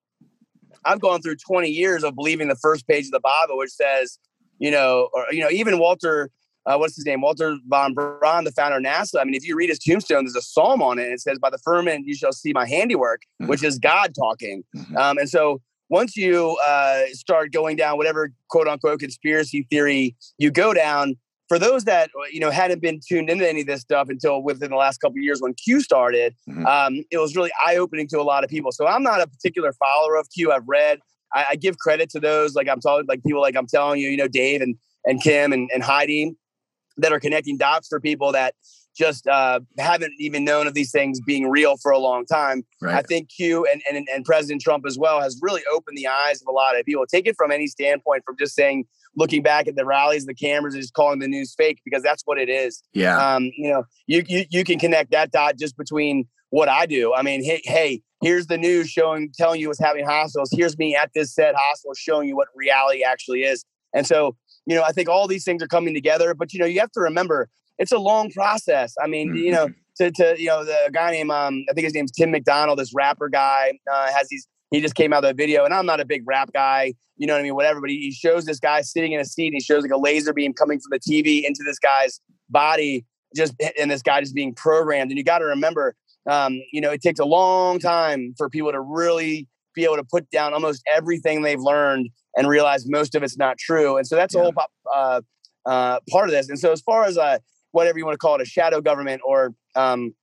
[0.86, 4.18] I've gone through 20 years of believing the first page of the Bible, which says,
[4.62, 6.30] you know, or you know, even Walter
[6.66, 9.20] uh, what's his name, Walter von Braun, the founder of NASA.
[9.20, 11.06] I mean, if you read his tombstone, there's a psalm on it.
[11.06, 13.50] And it says, "By the firmament you shall see my handiwork," mm-hmm.
[13.50, 14.64] which is God talking.
[14.76, 14.98] Mm-hmm.
[14.98, 20.52] Um, and so once you uh, start going down whatever quote unquote conspiracy theory you
[20.52, 21.16] go down,
[21.48, 24.70] for those that you know hadn't been tuned into any of this stuff until within
[24.70, 26.66] the last couple years when Q started, mm-hmm.
[26.68, 28.72] um, it was really eye opening to a lot of people.
[28.72, 30.52] So I'm not a particular follower of Q.
[30.52, 31.00] I've read.
[31.34, 34.10] I, I give credit to those like I'm talking like people like I'm telling you,
[34.10, 36.36] you know, Dave and and Kim and, and Heidi
[36.98, 38.56] that are connecting dots for people that
[38.96, 42.64] just uh, haven't even known of these things being real for a long time.
[42.82, 42.96] Right.
[42.96, 46.42] I think Q and, and and President Trump as well has really opened the eyes
[46.42, 47.06] of a lot of people.
[47.08, 50.74] Take it from any standpoint, from just saying, looking back at the rallies, the cameras,
[50.74, 52.84] and just calling the news fake because that's what it is.
[52.94, 53.18] Yeah.
[53.18, 57.14] Um, you know, you, you you can connect that dot just between what I do.
[57.14, 60.50] I mean, hey, hey, here's the news showing, telling you what's happening in hospitals.
[60.52, 63.66] Here's me at this said hospital showing you what reality actually is.
[63.94, 66.34] And so, you know, I think all these things are coming together.
[66.34, 68.94] But you know, you have to remember it's a long process.
[69.04, 69.38] I mean, mm-hmm.
[69.38, 72.32] you know, to, to you know, the guy named um, I think his name's Tim
[72.32, 74.48] McDonald, this rapper guy, uh, has these.
[74.70, 77.28] He just came out of a video, and I'm not a big rap guy, you
[77.28, 77.82] know what I mean, whatever.
[77.82, 79.98] But he, he shows this guy sitting in a seat, and he shows like a
[79.98, 83.06] laser beam coming from the TV into this guy's body,
[83.36, 85.12] just and this guy just being programmed.
[85.12, 85.96] And you got to remember,
[86.30, 90.04] um, you know, it takes a long time for people to really be able to
[90.04, 93.98] put down almost everything they've learned and realize most of it's not true.
[93.98, 94.42] And so that's yeah.
[94.42, 94.54] a whole
[94.94, 95.22] uh,
[95.66, 96.50] uh, part of this.
[96.50, 97.40] And so as far as uh,
[97.72, 100.14] whatever you want to call it, a shadow government or um,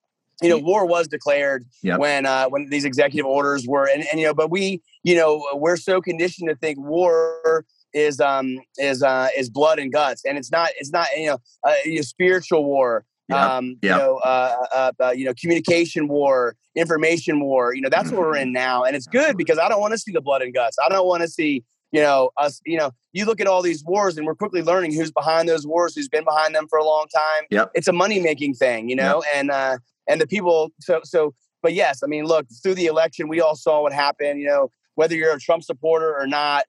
[0.42, 1.98] you know, war was declared yep.
[1.98, 5.44] when uh, when these executive orders were, and, and you know, but we, you know,
[5.54, 10.38] we're so conditioned to think war is um is uh is blood and guts, and
[10.38, 10.70] it's not.
[10.78, 13.04] It's not you know, uh, you know spiritual war.
[13.28, 13.38] Yep.
[13.38, 13.76] Um, yep.
[13.82, 17.74] you know, uh, uh, uh, you know, communication war, information war.
[17.74, 19.98] You know, that's what we're in now, and it's good because I don't want to
[19.98, 20.76] see the blood and guts.
[20.84, 23.84] I don't want to see you know us you know you look at all these
[23.84, 26.84] wars and we're quickly learning who's behind those wars who's been behind them for a
[26.84, 27.70] long time yep.
[27.74, 29.34] it's a money making thing you know yep.
[29.36, 33.28] and uh and the people so so but yes i mean look through the election
[33.28, 36.64] we all saw what happened you know whether you're a trump supporter or not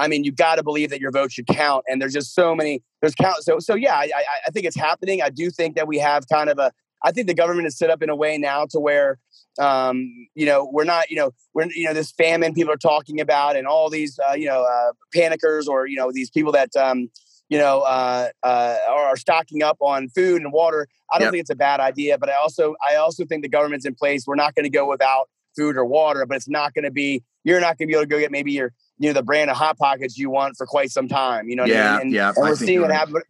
[0.00, 2.54] i mean you got to believe that your vote should count and there's just so
[2.54, 4.10] many there's count so so yeah I,
[4.46, 7.26] I think it's happening i do think that we have kind of a I think
[7.26, 9.18] the government is set up in a way now to where,
[9.58, 13.20] um, you know, we're not, you know, we're, you know, this famine people are talking
[13.20, 16.74] about and all these, uh, you know, uh, panickers or, you know, these people that,
[16.76, 17.10] um,
[17.48, 20.86] you know, uh, uh, are stocking up on food and water.
[21.12, 21.32] I don't yep.
[21.32, 24.24] think it's a bad idea, but I also, I also think the government's in place.
[24.26, 27.22] We're not going to go without food or water, but it's not going to be.
[27.42, 29.50] You're not going to be able to go get maybe your, you know, the brand
[29.50, 31.48] of hot pockets you want for quite some time.
[31.48, 32.00] You know, yeah, I mean?
[32.02, 32.32] and, yeah.
[32.36, 33.14] And we're seeing what happen.
[33.14, 33.22] But,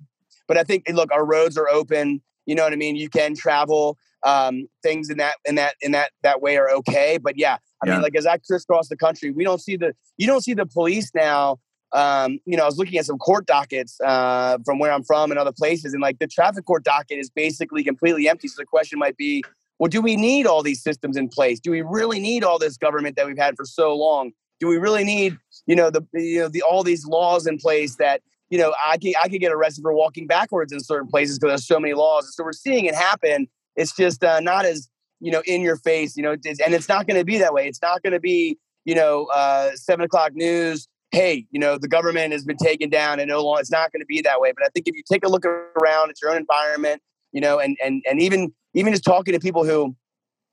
[0.49, 2.21] but I think, look, our roads are open.
[2.47, 2.97] You know what I mean?
[2.97, 3.99] You can travel.
[4.23, 7.19] Um, things in that in that in that that way are okay.
[7.23, 7.95] But yeah, I yeah.
[7.95, 10.67] mean, like as I crisscross the country, we don't see the you don't see the
[10.67, 11.59] police now
[11.93, 15.31] um, you know, I was looking at some court dockets uh, from where I'm from
[15.31, 18.49] and other places, and like the traffic court docket is basically completely empty.
[18.49, 19.43] So the question might be,
[19.81, 21.59] well, do we need all these systems in place?
[21.59, 24.33] Do we really need all this government that we've had for so long?
[24.61, 27.97] Do we really need, you know, the you know the all these laws in place
[27.97, 31.39] that you know I can I could get arrested for walking backwards in certain places
[31.39, 32.37] because there's so many laws.
[32.37, 33.49] So we're seeing it happen.
[33.75, 37.07] It's just uh, not as you know in your face, you know, and it's not
[37.07, 37.67] going to be that way.
[37.67, 41.89] It's not going to be you know uh, seven o'clock news hey, you know, the
[41.89, 44.53] government has been taken down and no longer, it's not going to be that way.
[44.57, 47.59] But I think if you take a look around at your own environment, you know,
[47.59, 49.95] and, and, and even, even just talking to people who,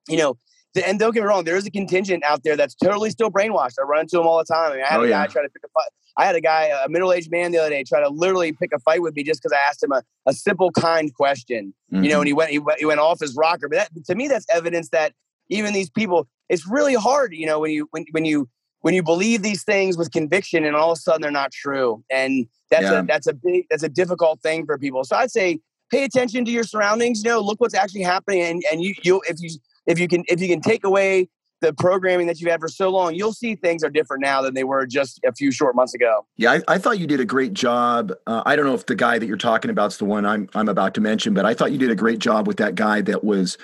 [0.08, 0.38] you know,
[0.86, 3.74] and don't get me wrong, there is a contingent out there that's totally still brainwashed.
[3.80, 4.72] I run into them all the time.
[4.72, 5.28] I mean, I had oh, a guy yeah.
[5.28, 5.90] try to pick a fight.
[6.18, 8.80] I had a guy, a middle-aged man, the other day, try to literally pick a
[8.80, 11.74] fight with me just because I asked him a, a simple, kind question.
[11.92, 12.04] Mm-hmm.
[12.04, 13.70] You know, and he went, he went, he went off his rocker.
[13.70, 15.14] But that, to me, that's evidence that
[15.50, 17.34] even these people, it's really hard.
[17.34, 18.50] You know, when you when when you
[18.82, 22.04] when you believe these things with conviction and all of a sudden they're not true
[22.10, 23.00] and that's yeah.
[23.00, 25.60] a that's a big that's a difficult thing for people so i'd say
[25.92, 29.22] pay attention to your surroundings you know look what's actually happening and, and you you
[29.28, 29.50] if you
[29.86, 31.28] if you can if you can take away
[31.60, 34.54] the programming that you've had for so long, you'll see things are different now than
[34.54, 36.24] they were just a few short months ago.
[36.36, 38.14] Yeah, I, I thought you did a great job.
[38.28, 40.50] Uh, I don't know if the guy that you're talking about is the one I'm
[40.54, 43.02] I'm about to mention, but I thought you did a great job with that guy
[43.02, 43.58] that was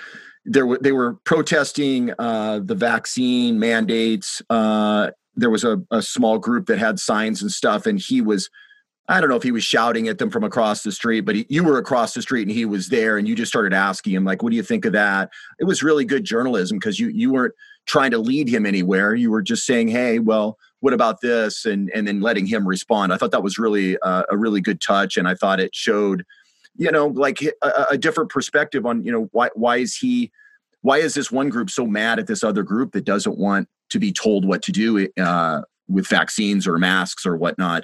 [0.43, 0.65] there.
[0.81, 6.77] They were protesting uh, the vaccine mandates, uh, there was a, a small group that
[6.77, 8.49] had signs and stuff, and he was
[9.09, 11.45] I don't know if he was shouting at them from across the street, but he,
[11.49, 14.23] you were across the street and he was there, and you just started asking him
[14.23, 17.33] like, "What do you think of that?" It was really good journalism because you you
[17.33, 17.53] weren't
[17.85, 19.13] trying to lead him anywhere.
[19.13, 23.11] You were just saying, "Hey, well, what about this?" and and then letting him respond.
[23.11, 26.25] I thought that was really uh, a really good touch, and I thought it showed,
[26.77, 30.31] you know, like a, a different perspective on you know why why is he
[30.81, 33.99] why is this one group so mad at this other group that doesn't want to
[33.99, 37.83] be told what to do uh, with vaccines or masks or whatnot?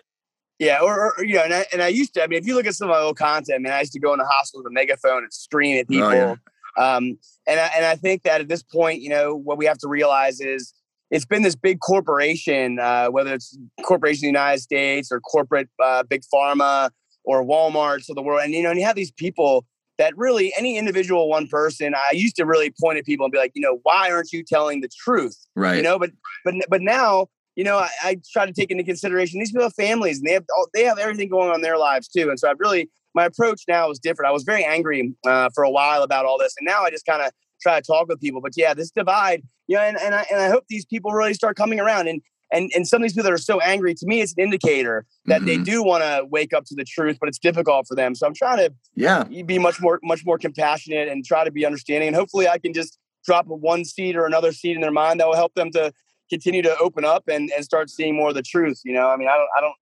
[0.59, 2.23] Yeah, or, or, you know, and I, and I used to.
[2.23, 3.93] I mean, if you look at some of my old content, I mean, I used
[3.93, 6.07] to go in the hospital with a megaphone and scream at people.
[6.07, 6.35] Oh, yeah.
[6.77, 7.17] um,
[7.47, 9.87] and I, and I think that at this point, you know, what we have to
[9.87, 10.73] realize is
[11.11, 15.69] it's been this big corporation, uh, whether it's corporation in the United States or corporate
[15.81, 16.89] uh, big pharma
[17.23, 19.65] or Walmart's of the world, and you know, and you have these people
[19.97, 21.93] that really any individual one person.
[21.93, 24.43] I used to really point at people and be like, you know, why aren't you
[24.43, 25.37] telling the truth?
[25.55, 25.77] Right.
[25.77, 26.11] You know, but
[26.43, 27.27] but but now
[27.59, 30.31] you know, I, I, try to take into consideration these people have families and they
[30.31, 32.29] have they have everything going on in their lives too.
[32.29, 34.29] And so I really my approach now is different.
[34.29, 37.05] I was very angry uh, for a while about all this, and now I just
[37.05, 38.39] kind of try to talk with people.
[38.39, 41.33] But yeah, this divide, you know, and, and I and I hope these people really
[41.33, 42.07] start coming around.
[42.07, 44.43] And and and some of these people that are so angry, to me, it's an
[44.45, 45.45] indicator that mm-hmm.
[45.47, 48.15] they do want to wake up to the truth, but it's difficult for them.
[48.15, 51.65] So I'm trying to yeah be much more much more compassionate and try to be
[51.65, 52.07] understanding.
[52.07, 55.27] And hopefully, I can just drop one seed or another seed in their mind that
[55.27, 55.91] will help them to
[56.29, 58.81] continue to open up and, and start seeing more of the truth.
[58.83, 59.75] You know, I mean, I don't, I don't,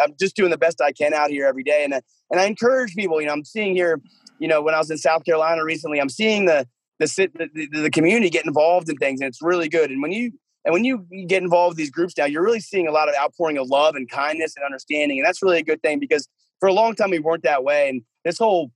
[0.00, 1.82] I, am just doing the best I can out here every day.
[1.84, 1.94] And,
[2.30, 4.00] and I encourage people, you know, I'm seeing here,
[4.38, 6.66] you know, when I was in South Carolina recently, I'm seeing the,
[6.98, 7.06] the,
[7.54, 9.90] the, the community get involved in things and it's really good.
[9.90, 10.32] And when you,
[10.64, 13.14] and when you get involved with these groups now, you're really seeing a lot of
[13.14, 15.18] outpouring of love and kindness and understanding.
[15.18, 16.28] And that's really a good thing because
[16.58, 17.88] for a long time we weren't that way.
[17.88, 18.72] And this whole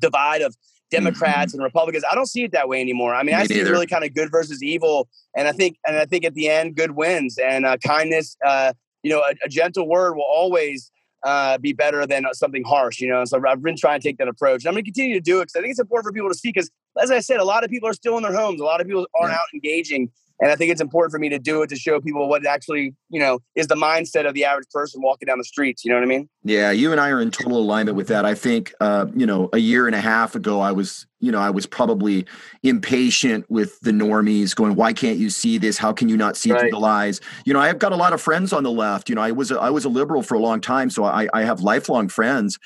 [0.00, 0.56] divide of
[0.92, 1.60] Democrats mm-hmm.
[1.60, 2.04] and Republicans.
[2.10, 3.14] I don't see it that way anymore.
[3.14, 5.78] I mean, Me I see it really kind of good versus evil, and I think
[5.86, 8.36] and I think at the end, good wins and uh, kindness.
[8.44, 10.92] Uh, you know, a, a, gentle word will always
[11.24, 13.00] uh, be better than something harsh.
[13.00, 15.14] You know, so I've been trying to take that approach, and I'm going to continue
[15.14, 16.50] to do it because I think it's important for people to see.
[16.50, 18.60] Because as I said, a lot of people are still in their homes.
[18.60, 19.38] A lot of people aren't yeah.
[19.38, 20.10] out engaging,
[20.42, 22.96] and I think it's important for me to do it to show people what actually,
[23.10, 25.84] you know, is the mindset of the average person walking down the streets.
[25.84, 26.28] You know what I mean?
[26.42, 28.24] Yeah, you and I are in total alignment with that.
[28.24, 31.38] I think, uh, you know, a year and a half ago, I was, you know,
[31.38, 32.26] I was probably
[32.64, 35.78] impatient with the normies going, why can't you see this?
[35.78, 36.72] How can you not see right.
[36.72, 37.20] the lies?
[37.44, 39.08] You know, I've got a lot of friends on the left.
[39.08, 40.90] You know, I was, a, I was a liberal for a long time.
[40.90, 42.58] So I, I have lifelong friends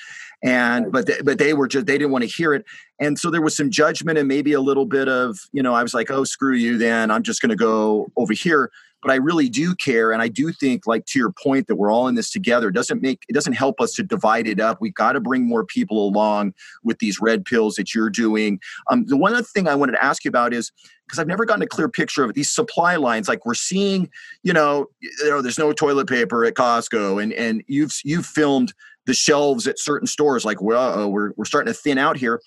[0.43, 2.65] and but they, but they were just they didn't want to hear it
[2.99, 5.83] and so there was some judgment and maybe a little bit of you know i
[5.83, 8.71] was like oh screw you then i'm just going to go over here
[9.03, 11.91] but i really do care and i do think like to your point that we're
[11.91, 14.79] all in this together it doesn't make it doesn't help us to divide it up
[14.81, 19.05] We've got to bring more people along with these red pills that you're doing um,
[19.07, 20.73] the one other thing i wanted to ask you about is
[21.07, 23.29] because I've never gotten a clear picture of these supply lines.
[23.29, 24.11] Like we're seeing,
[24.43, 28.75] you know, you know, there's no toilet paper at Costco, and and you've you've filmed
[29.07, 30.45] the shelves at certain stores.
[30.45, 32.41] Like, well, we're we're starting to thin out here.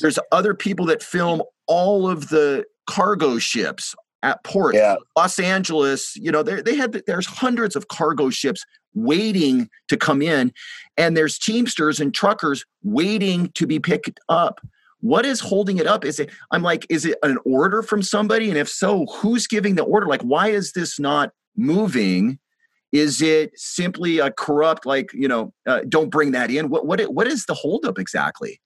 [0.00, 4.74] There's other people that film all of the cargo ships at port.
[4.74, 4.96] Yeah.
[5.16, 10.22] Los Angeles, you know, they they had there's hundreds of cargo ships waiting to come
[10.22, 10.52] in,
[10.96, 14.60] and there's Teamsters and truckers waiting to be picked up.
[15.00, 16.04] What is holding it up?
[16.04, 18.48] Is it I'm like, is it an order from somebody?
[18.48, 20.06] And if so, who's giving the order?
[20.06, 22.38] Like, why is this not moving?
[22.92, 26.68] Is it simply a corrupt, like you know, uh, don't bring that in?
[26.68, 28.60] What what what is the holdup exactly?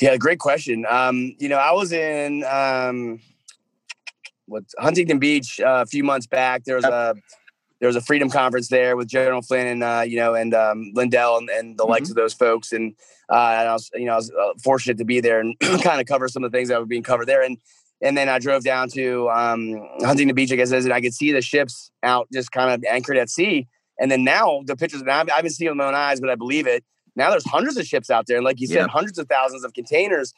[0.00, 0.86] Yeah, great question.
[0.88, 3.20] Um, you know, I was in um,
[4.46, 6.64] what Huntington Beach uh, a few months back.
[6.64, 7.14] There was a
[7.80, 10.92] there was a freedom conference there with General Flynn and uh, you know and um,
[10.94, 11.90] Lindell and, and the mm-hmm.
[11.90, 12.72] likes of those folks.
[12.72, 12.94] And,
[13.30, 16.00] uh, and I was you know I was uh, fortunate to be there and kind
[16.00, 17.42] of cover some of the things that were being covered there.
[17.42, 17.58] And
[18.02, 21.32] and then I drove down to um, Huntington Beach, I guess, and I could see
[21.32, 23.68] the ships out just kind of anchored at sea.
[23.98, 26.34] And then now the pictures, I've, I haven't seen with my own eyes, but I
[26.34, 26.82] believe it.
[27.16, 28.88] Now there's hundreds of ships out there, and like you said, yeah.
[28.88, 30.32] hundreds of thousands of containers.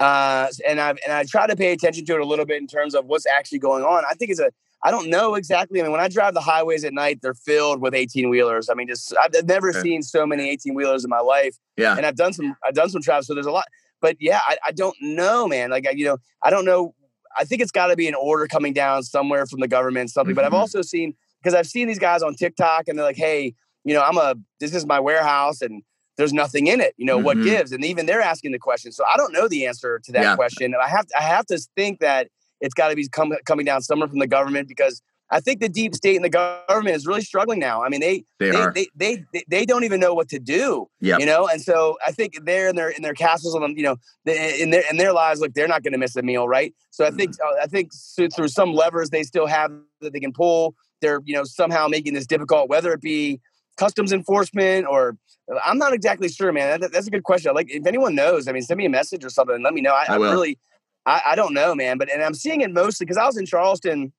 [0.00, 2.66] Uh, and I and I try to pay attention to it a little bit in
[2.66, 4.04] terms of what's actually going on.
[4.10, 4.50] I think it's a
[4.82, 5.80] I don't know exactly.
[5.80, 8.68] I mean, when I drive the highways at night, they're filled with 18 wheelers.
[8.68, 9.80] I mean, just I've never okay.
[9.80, 11.56] seen so many 18 wheelers in my life.
[11.76, 11.96] Yeah.
[11.96, 13.66] And I've done some I've done some travels, so there's a lot.
[14.00, 15.70] But yeah, I, I don't know, man.
[15.70, 16.94] Like I, you know, I don't know
[17.36, 20.32] I think it's got to be an order coming down somewhere from the government, something.
[20.32, 20.36] Mm-hmm.
[20.36, 20.60] But I've mm-hmm.
[20.60, 24.02] also seen because I've seen these guys on TikTok and they're like, "Hey, you know,
[24.02, 25.82] I'm a this is my warehouse and
[26.16, 26.94] there's nothing in it.
[26.96, 27.24] You know, mm-hmm.
[27.24, 28.92] what gives?" And even they're asking the question.
[28.92, 30.36] So I don't know the answer to that yeah.
[30.36, 30.74] question.
[30.80, 32.28] I have I have to think that
[32.60, 35.68] it's got to be com- coming down somewhere from the government because I think the
[35.68, 37.82] deep state and the government is really struggling now.
[37.82, 40.86] I mean, they they they, they, they, they, they don't even know what to do.
[41.00, 43.82] Yeah, you know, and so I think they're in their in their castles on you
[43.82, 43.96] know
[44.26, 46.74] in their in their lives, like they're not going to miss a meal, right?
[46.90, 47.58] So I think mm-hmm.
[47.58, 47.90] uh, I think
[48.34, 49.72] through some levers they still have
[50.02, 53.40] that they can pull, they're you know somehow making this difficult, whether it be
[53.76, 55.16] customs enforcement or
[55.64, 56.80] I'm not exactly sure, man.
[56.80, 57.54] That, that's a good question.
[57.54, 59.62] Like if anyone knows, I mean, send me a message or something.
[59.62, 59.92] Let me know.
[59.92, 60.58] I, I, I really,
[61.06, 61.98] I, I don't know, man.
[61.98, 64.12] But and I'm seeing it mostly because I was in Charleston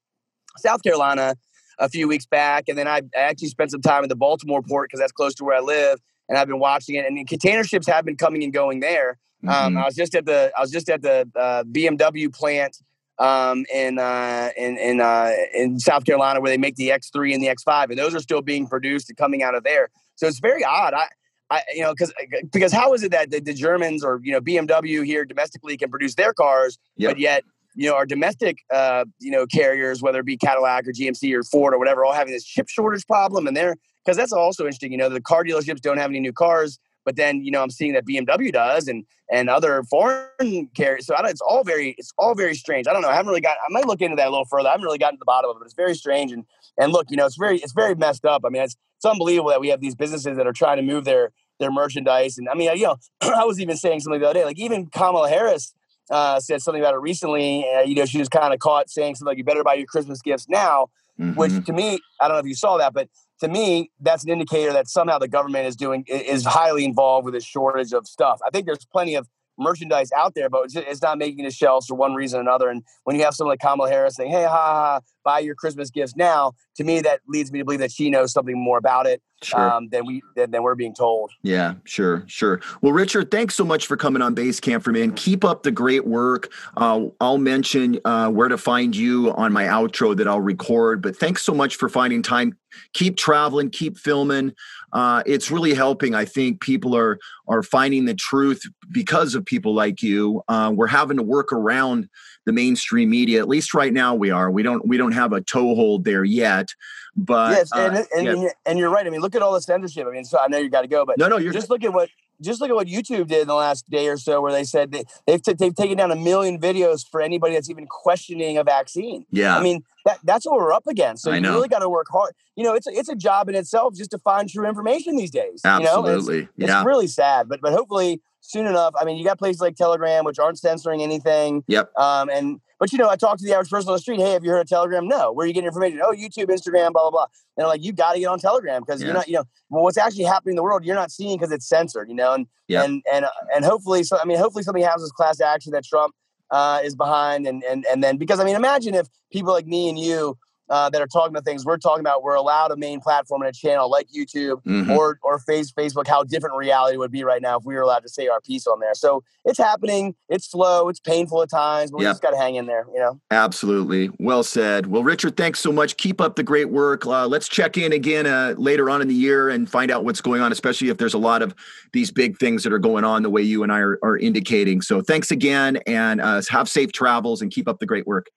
[0.58, 1.36] South Carolina
[1.80, 4.62] a few weeks back, and then I, I actually spent some time in the Baltimore
[4.62, 7.06] port because that's close to where I live, and I've been watching it.
[7.06, 9.18] And container ships have been coming and going there.
[9.44, 9.66] Um, mm-hmm.
[9.66, 12.78] Um, I was just at the I was just at the uh, BMW plant
[13.18, 17.42] um, in uh, in in uh, in South Carolina where they make the X3 and
[17.42, 19.90] the X5, and those are still being produced and coming out of there.
[20.16, 20.94] So it's very odd.
[20.94, 21.08] I,
[21.50, 22.14] I you know, because
[22.52, 25.90] because how is it that the, the, Germans or you know BMW here domestically can
[25.90, 27.12] produce their cars, yep.
[27.12, 27.44] but yet
[27.76, 31.44] you know our domestic uh, you know carriers, whether it be Cadillac or GMC or
[31.44, 34.92] Ford or whatever, all having this chip shortage problem, and they're because that's also interesting.
[34.92, 37.70] You know, the car dealerships don't have any new cars but then you know I'm
[37.70, 41.06] seeing that BMW does and and other foreign carriers.
[41.06, 42.88] So it's all very it's all very strange.
[42.88, 43.10] I don't know.
[43.10, 43.58] I haven't really got.
[43.58, 44.68] I might look into that a little further.
[44.68, 46.32] I haven't really gotten to the bottom of it, but it's very strange.
[46.32, 46.46] And
[46.78, 48.44] and look, you know, it's very it's very messed up.
[48.46, 51.06] I mean, it's it's unbelievable that we have these businesses that are trying to move
[51.06, 52.38] their their merchandise.
[52.38, 54.46] And I mean, you know, I was even saying something the other day.
[54.46, 55.74] Like even Kamala Harris
[56.10, 57.66] uh, said something about it recently.
[57.76, 59.88] Uh, you know, she was kind of caught saying something like, "You better buy your
[59.88, 60.88] Christmas gifts now."
[61.20, 61.40] Mm-hmm.
[61.40, 63.08] Which to me, I don't know if you saw that, but
[63.42, 67.34] to me, that's an indicator that somehow the government is doing is highly involved with
[67.34, 68.40] this shortage of stuff.
[68.46, 71.96] I think there's plenty of merchandise out there, but it's not making the shelves for
[71.96, 72.70] one reason or another.
[72.70, 75.90] And when you have someone like Kamala Harris saying, "Hey, ha, ha, buy your Christmas
[75.90, 79.08] gifts now," to me that leads me to believe that she knows something more about
[79.08, 79.60] it sure.
[79.60, 81.32] um, than we than, than, we're being told.
[81.44, 82.62] Yeah, sure, sure.
[82.82, 85.14] Well, Richard, thanks so much for coming on Base Camp for.
[85.14, 86.52] Keep up the great work.
[86.78, 91.02] Uh, I'll mention uh, where to find you on my outro that I'll record.
[91.02, 92.58] But thanks so much for finding time.
[92.94, 94.54] Keep traveling, keep filming.
[94.92, 96.14] Uh, it's really helping.
[96.16, 98.62] I think people are are finding the truth
[98.92, 100.42] because of people like you.
[100.48, 102.10] Uh, we're having to work around
[102.46, 103.40] the mainstream media.
[103.40, 104.50] At least right now, we are.
[104.50, 106.70] We don't we don't have a toehold there yet.
[107.18, 108.50] But yes, and, uh, and, yeah.
[108.66, 109.08] and, you're right.
[109.08, 110.06] I mean, look at all the censorship.
[110.06, 111.84] I mean, so I know you got to go, but no, no, you're just look
[111.84, 112.10] at what
[112.42, 114.92] just look at what YouTube did in the last day or so, where they said
[114.92, 118.64] they, they've t- they've taken down a million videos for anybody that's even questioning a
[118.64, 119.26] vaccine.
[119.32, 121.24] Yeah, I mean that that's what we're up against.
[121.24, 121.54] So I you know.
[121.54, 122.34] really got to work hard.
[122.56, 125.32] You know, it's a, it's a job in itself just to find true information these
[125.32, 125.62] days.
[125.64, 126.48] Absolutely, you know?
[126.58, 126.80] it's, yeah.
[126.80, 128.94] It's really sad, but but hopefully soon enough.
[129.00, 131.64] I mean, you got places like Telegram which aren't censoring anything.
[131.68, 131.92] Yep.
[131.98, 134.20] Um, and but you know, I talk to the average person on the street.
[134.20, 135.08] Hey, have you heard of Telegram?
[135.08, 135.32] No.
[135.32, 136.02] Where are you getting information?
[136.04, 137.26] Oh, YouTube, Instagram, blah blah blah.
[137.58, 139.08] And I'm like, you got to get on Telegram because yeah.
[139.08, 141.52] you're not, you know, well, what's actually happening in the world, you're not seeing because
[141.52, 142.10] it's censored.
[142.10, 142.86] You know, and yep.
[142.86, 146.14] and and and hopefully, so I mean, hopefully something happens with class action that Trump
[146.52, 149.90] uh, is behind, and and and then because I mean, imagine if people like me
[149.90, 150.38] and you
[150.70, 153.50] uh, that are talking about things we're talking about, we're allowed a main platform and
[153.50, 154.92] a channel like YouTube mm-hmm.
[154.92, 158.00] or or face, Facebook, how different reality would be right now if we were allowed
[158.00, 158.94] to say our piece on there.
[158.94, 160.16] So it's happening.
[160.30, 160.90] It's slow.
[160.90, 162.12] It's painful at times, but we yep.
[162.12, 163.20] just got to hang in there, you know?
[163.32, 164.10] Absolutely.
[164.20, 164.88] Well said.
[164.88, 165.98] Well, Richard, thanks so much.
[165.98, 167.06] Keep up the great work.
[167.06, 170.22] Uh, let's check in again uh, later on in the year and find out what's
[170.22, 171.54] going on, especially if there's a lot of
[171.94, 174.82] these big things that are going on the way you and I are, are indicating.
[174.82, 178.28] So thanks again and uh, have safe travels and keep up the great work.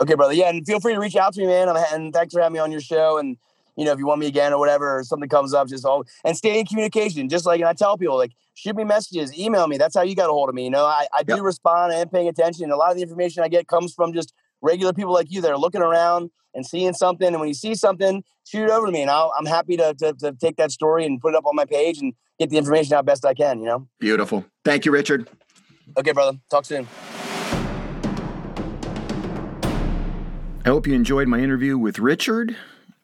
[0.00, 0.34] Okay, brother.
[0.34, 1.68] Yeah, and feel free to reach out to me, man.
[1.68, 3.18] I'm, and thanks for having me on your show.
[3.18, 3.36] And
[3.76, 6.04] you know, if you want me again or whatever, or something comes up, just all
[6.24, 7.28] and stay in communication.
[7.28, 9.78] Just like and I tell people, like shoot me messages, email me.
[9.78, 10.64] That's how you got a hold of me.
[10.64, 11.38] You know, I, I yep.
[11.38, 11.92] do respond.
[11.92, 12.64] and paying attention.
[12.64, 15.40] And A lot of the information I get comes from just regular people like you
[15.42, 17.28] that are looking around and seeing something.
[17.28, 19.94] And when you see something, shoot it over to me, and i am happy to,
[19.98, 22.58] to to take that story and put it up on my page and get the
[22.58, 23.60] information out best I can.
[23.60, 23.88] You know.
[23.98, 24.44] Beautiful.
[24.64, 25.28] Thank you, Richard.
[25.96, 26.38] Okay, brother.
[26.50, 26.86] Talk soon.
[30.66, 32.56] I hope you enjoyed my interview with Richard.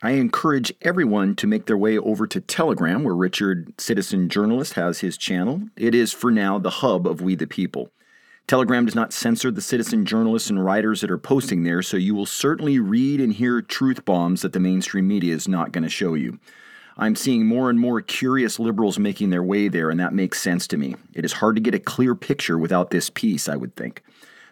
[0.03, 4.98] I encourage everyone to make their way over to Telegram, where Richard, citizen journalist, has
[4.98, 5.62] his channel.
[5.77, 7.92] It is, for now, the hub of We the People.
[8.48, 12.16] Telegram does not censor the citizen journalists and writers that are posting there, so you
[12.16, 15.88] will certainly read and hear truth bombs that the mainstream media is not going to
[15.88, 16.40] show you.
[16.96, 20.66] I'm seeing more and more curious liberals making their way there, and that makes sense
[20.66, 20.96] to me.
[21.14, 24.03] It is hard to get a clear picture without this piece, I would think.